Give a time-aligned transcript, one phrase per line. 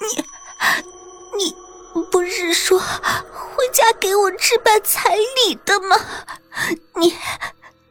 [0.00, 5.96] 你你不是说回家给我置办彩礼的吗？
[7.00, 7.14] 你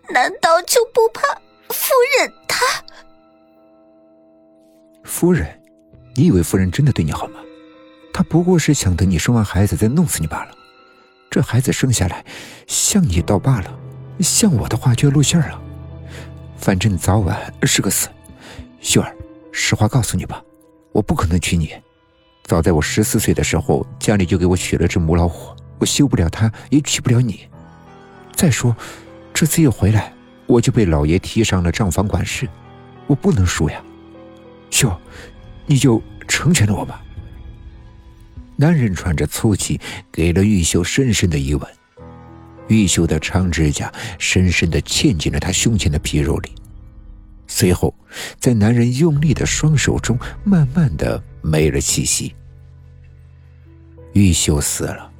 [0.10, 1.22] 难道就不怕
[1.70, 2.66] 夫人她？
[5.04, 5.62] 夫人，
[6.16, 7.40] 你以为夫人真的对你好吗？
[8.12, 10.51] 她不过是想等你生完孩子再弄死你罢了。
[11.29, 12.26] 这孩子生下来
[12.65, 13.79] 像你倒罢了，
[14.19, 15.62] 像我的话就要露馅了。
[16.57, 18.09] 反正早晚是个死。
[18.81, 19.16] 秀儿，
[19.52, 20.44] 实话告诉你吧，
[20.91, 21.71] 我不可能娶你。
[22.50, 27.42] 早在我十四岁的时候，家里就给我娶了只母老虎，我休不了她，也娶不了你。
[28.34, 28.76] 再说，
[29.32, 30.12] 这次又回来，
[30.48, 32.50] 我就被老爷提上了账房管事，
[33.06, 33.80] 我不能输呀。
[34.72, 35.00] 秀，
[35.68, 37.04] 你就成全了我吧。
[38.56, 39.80] 男人喘着粗气，
[40.12, 41.64] 给了玉秀深深的一吻。
[42.68, 46.50] 玉秀的长指甲深深的嵌进了他胸前的皮肉里，
[47.45, 47.94] 随后，
[48.40, 52.34] 在男人用力的双手中，慢慢的没了气息。
[54.13, 55.12] 玉秀死了，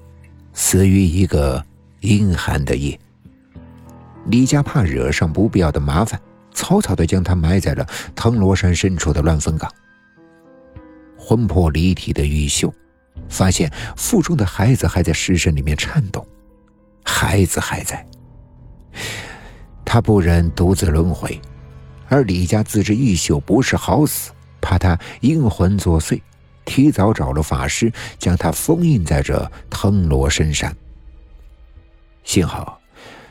[0.54, 1.64] 死于一个
[2.02, 3.00] 阴寒的夜。
[4.26, 6.20] 李家怕惹上不必要的麻烦，
[6.54, 9.72] 草草的将他埋在了藤罗山深处的乱坟岗。
[11.18, 12.74] 魂魄离体的玉秀，
[13.28, 16.26] 发现腹中的孩子还在尸身里面颤动。
[17.04, 18.06] 孩子还在，
[19.84, 21.40] 他不忍独自轮回，
[22.08, 26.22] 而李家自知玉秀不是好死，怕他阴魂作祟，
[26.70, 30.74] 提早找了法师，将他封印在这藤罗深山。
[32.24, 32.80] 幸好，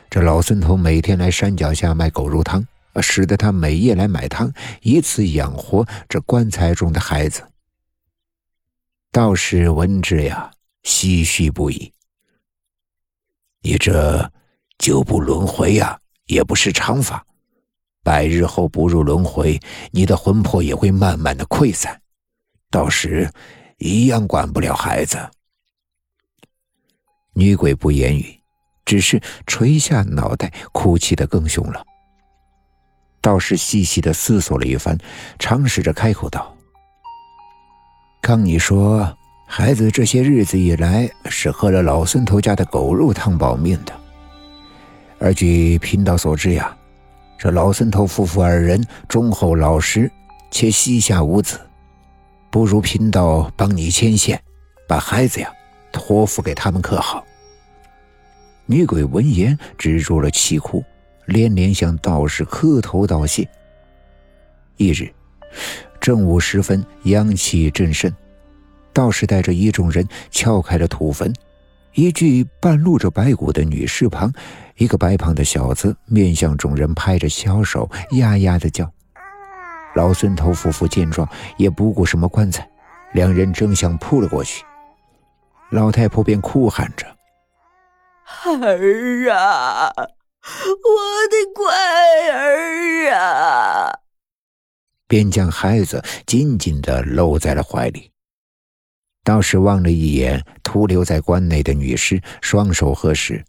[0.09, 2.67] 这老孙头每天来山脚下卖狗肉汤，
[3.01, 7.41] 使得他每夜来买汤，以此养活这棺材中的孩子。
[9.09, 10.51] 道士闻之呀，
[10.83, 11.93] 唏嘘不已。
[13.61, 14.29] 你这
[14.77, 17.25] 九不轮回呀，也不是常法。
[18.03, 19.57] 百日后不入轮回，
[19.91, 22.01] 你的魂魄也会慢慢的溃散，
[22.69, 23.29] 到时
[23.77, 25.17] 一样管不了孩子。
[27.33, 28.39] 女鬼不言语，
[28.85, 31.83] 只是垂下脑袋，哭泣的更凶了。
[33.21, 34.97] 道士细细的思索了一番，
[35.37, 36.55] 尝试着开口道
[38.21, 39.13] ：“刚你说。”
[39.51, 43.91] 孩子这些日子以来是喝了老孙头家的狗肉汤保命的，
[45.17, 46.77] 而据贫道所知呀，
[47.35, 50.09] 这老孙头夫妇二人忠厚老实，
[50.51, 51.59] 且膝下无子，
[52.51, 54.41] 不如贫道帮你牵线，
[54.87, 55.51] 把孩子呀
[55.91, 57.23] 托付给他们可好？
[58.65, 60.83] 女鬼闻言止住了啼哭，
[61.25, 63.47] 连连向道士磕头道谢。
[64.77, 65.11] 一日
[65.99, 68.11] 正午时分，阳气正盛。
[68.93, 71.33] 道士带着一众人撬开了土坟，
[71.93, 74.33] 一具半露着白骨的女尸旁，
[74.77, 78.91] 一个白胖的小子面向众人拍着小手，呀呀的叫。
[79.95, 81.27] 老孙头夫妇见状，
[81.57, 82.69] 也不顾什么棺材，
[83.13, 84.63] 两人争相扑了过去。
[85.71, 87.05] 老太婆便哭喊着
[88.45, 90.05] ：“儿啊，我
[91.29, 91.65] 的乖
[92.31, 93.99] 儿啊！”
[95.07, 98.11] 便将孩子紧紧的搂在了怀里。
[99.23, 103.43] 道士望了一眼徒留在棺内的女尸，双手合十，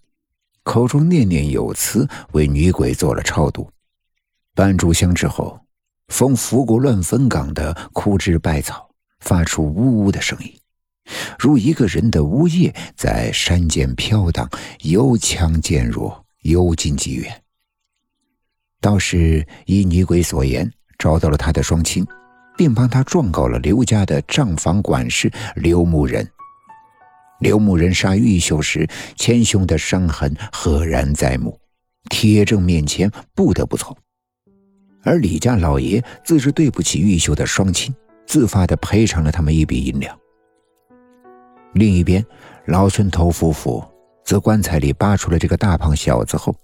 [0.63, 3.71] 口中念念有词，为女鬼做了超度。
[4.55, 5.59] 半炷香之后，
[6.11, 8.91] 风拂过乱坟岗的枯枝败草，
[9.21, 10.53] 发出呜呜的声音，
[11.39, 14.47] 如一个人的呜咽在山间飘荡，
[14.83, 17.43] 由强渐弱，由近及远。
[18.81, 22.07] 道士依女鬼所言，找到了他的双亲。
[22.61, 26.31] 并帮他状告了刘家的账房管事刘牧人。
[27.39, 31.59] 刘牧人杀玉秀时，前胸的伤痕赫然在目，
[32.11, 33.97] 铁证面前不得不从。
[35.03, 37.95] 而李家老爷自知对不起玉秀的双亲，
[38.27, 40.17] 自发的赔偿了他们一笔银两。
[41.75, 42.25] 另一边，
[42.67, 43.83] 老孙头夫妇
[44.25, 46.55] 自棺材里扒出了这个大胖小子后，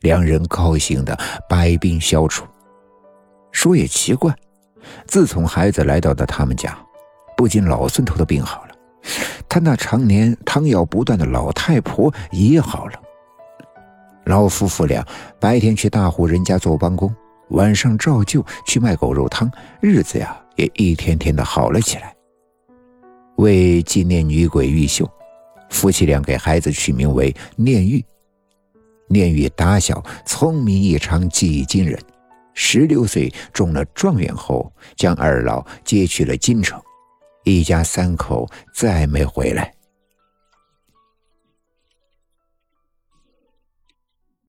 [0.00, 1.18] 两人高兴的
[1.48, 2.44] 百病消除。
[3.52, 4.34] 说也奇怪。
[5.06, 6.78] 自从孩子来到了他们家，
[7.36, 8.74] 不仅老孙头的病好了，
[9.48, 12.92] 他那常年汤药不断的老太婆也好了。
[14.24, 15.04] 老夫妇俩
[15.40, 17.14] 白天去大户人家做帮工，
[17.50, 19.50] 晚上照旧去卖狗肉汤，
[19.80, 22.14] 日子呀也一天天的好了起来。
[23.36, 25.08] 为纪念女鬼玉秀，
[25.70, 28.04] 夫妻俩给孩子取名为念玉。
[29.08, 31.98] 念玉打小聪明异常，技艺惊人。
[32.52, 36.78] 十六岁中了状元后，将二老接去了京城，
[37.44, 39.72] 一家三口再没回来。